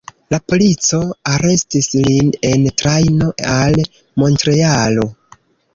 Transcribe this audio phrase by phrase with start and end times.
[0.33, 1.01] La polico
[1.33, 3.81] arestis lin en trajno al
[4.25, 5.11] Montrealo.